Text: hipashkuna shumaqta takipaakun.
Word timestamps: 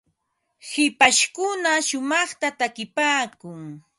hipashkuna 0.69 1.71
shumaqta 1.87 2.47
takipaakun. 2.59 3.61